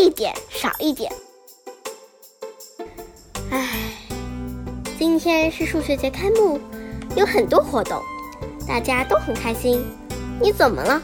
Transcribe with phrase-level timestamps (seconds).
[0.00, 1.12] 一点，少一点。
[3.50, 3.68] 唉，
[4.98, 6.60] 今天是数学节开幕，
[7.14, 8.02] 有很多活动，
[8.66, 9.84] 大家都很开心。
[10.40, 11.00] 你怎么了？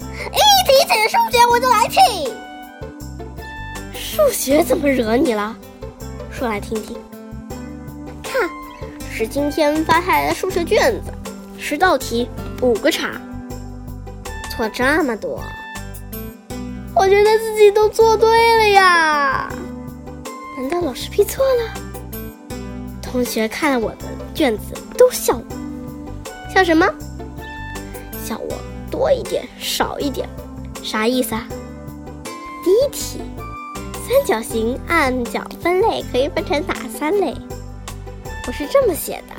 [0.00, 2.32] 一提起数学我就来气。
[3.94, 5.56] 数学怎么惹你了？
[6.30, 6.96] 说来听听。
[8.22, 8.48] 看，
[9.10, 11.12] 是今天发下来的数学卷子，
[11.58, 12.28] 十道题，
[12.60, 13.12] 五个叉，
[14.50, 15.42] 错这么多。
[16.98, 19.52] 我觉得自己都做对了呀！
[20.56, 22.58] 难道老师批错了？
[23.02, 26.86] 同学看了我的卷子都笑我，笑什么？
[28.24, 28.56] 笑我
[28.90, 30.26] 多一点少一点，
[30.82, 31.46] 啥意思啊？
[32.64, 33.20] 第一题，
[33.92, 37.36] 三角形按角分类可以分成哪三类？
[38.46, 39.34] 我是这么写的，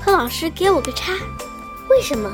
[0.00, 1.12] 可老师给我个叉，
[1.90, 2.30] 为什么？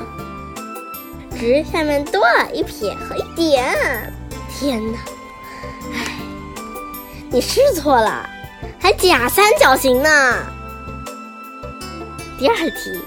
[1.35, 4.13] 值下面多了一撇和一点。
[4.59, 4.97] 天哪！
[5.93, 6.17] 唉，
[7.29, 8.27] 你是错了，
[8.79, 10.09] 还假三角形呢。
[12.39, 12.99] 第二题，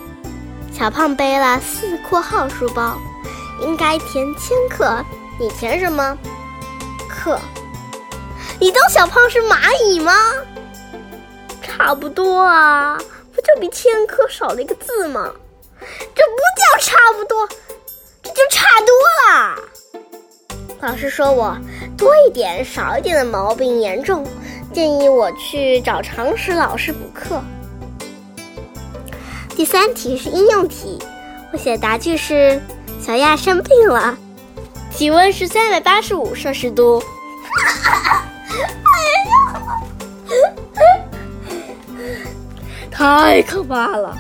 [0.73, 2.97] 小胖背了四括号书包，
[3.61, 5.05] 应该填千克，
[5.41, 6.17] 你填什么？
[7.09, 7.37] 克。
[8.61, 10.15] 你当小胖是蚂蚁吗？
[11.61, 12.97] 差不多啊，
[13.35, 15.33] 不就比千克少了一个字吗？
[16.15, 16.70] 这不叫
[20.91, 21.57] 老师说我
[21.97, 24.27] 多一点少一点的毛病严重，
[24.73, 27.41] 建议我去找常识老师补课。
[29.51, 30.99] 第三题是应用题，
[31.53, 32.61] 我写答句是：
[33.01, 34.19] 小亚生病了，
[34.91, 37.01] 体温是三百八十五摄氏度。
[42.91, 44.13] 太可怕了！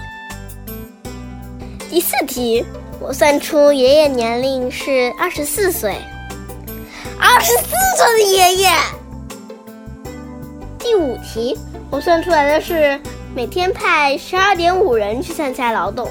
[1.91, 2.65] 第四题，
[3.01, 5.97] 我算出爷爷年龄是二十四岁。
[7.33, 7.63] 二十四
[7.97, 8.71] 岁的爷爷。
[10.81, 11.57] 第五题，
[11.89, 13.01] 我算出来的是
[13.37, 16.11] 每天派十二点五人去参加劳动，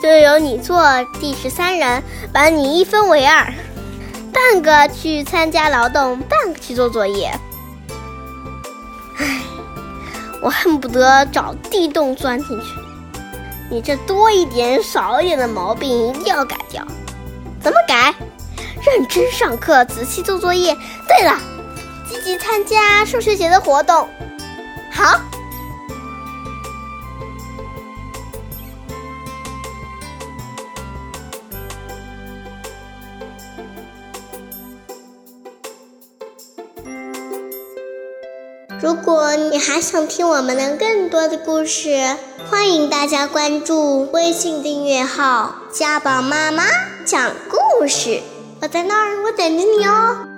[0.00, 0.80] 就由你做
[1.20, 2.00] 第十三人，
[2.32, 3.52] 把你一分为二，
[4.32, 7.28] 半个去参加劳动，半个去做作业。
[9.18, 9.40] 唉，
[10.40, 12.66] 我恨不得找地洞钻进去。
[13.68, 16.86] 你这多一点少一点的毛病一定要改掉，
[17.60, 18.14] 怎么改？
[18.96, 20.72] 认真上课，仔细做作业。
[21.08, 21.36] 对了，
[22.08, 24.08] 积极参加数学节的活动。
[24.92, 25.20] 好。
[38.80, 42.16] 如果你还想听我们的更多的故事，
[42.48, 46.62] 欢迎大家关注微信订阅号“家宝妈妈
[47.04, 48.22] 讲故事”。
[48.64, 50.33] 我在那儿，我等着你哦。